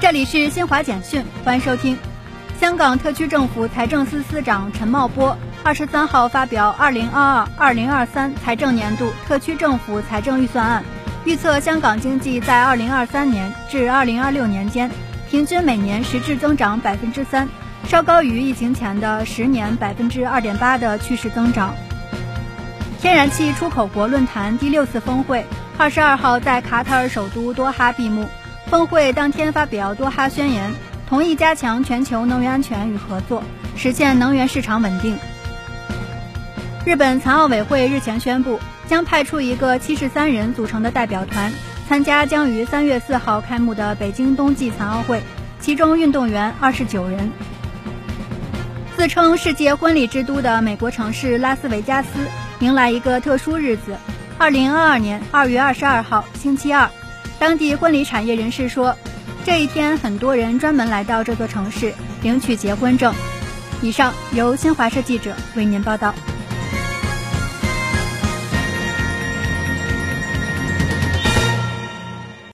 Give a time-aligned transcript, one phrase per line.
[0.00, 1.94] 这里是新华简讯，欢迎收听。
[2.58, 10.82] 香港特区政府财政司司长陈茂波二十三号发表二零二二二零二三财政年度特区政府财政预算案，
[11.26, 14.90] 预测香港经济在二零二三年至二零二六年间，
[15.30, 17.46] 平均每年实质增长百分之三，
[17.86, 21.74] 稍高于疫情前的十年百分之二点八的趋势增长。
[23.02, 25.44] 天然气出口国论坛第六次峰会
[25.76, 28.26] 二十二号在卡塔尔首都多哈闭幕。
[28.70, 30.72] 峰会当天发表多哈宣言，
[31.08, 33.42] 同意加强全球能源安全与合作，
[33.76, 35.18] 实现能源市场稳定。
[36.86, 41.52] 日本残奥委会日前宣布，将派出一个七十三人组成的代表团，
[41.88, 45.20] 参加将于三月四号开幕的北京冬季残奥会，
[45.58, 47.32] 其中运动员二十九人。
[48.96, 52.08] 自称世界婚礼之都的美国城市拉斯维加斯
[52.60, 53.96] 迎来一个特殊日子，
[54.38, 56.88] 二零二二年二月二十二号星期二。
[57.40, 58.94] 当地婚礼产业人士说，
[59.46, 61.90] 这一天很多人专门来到这座城市
[62.22, 63.14] 领取结婚证。
[63.80, 66.14] 以上由新华社记者为您报道。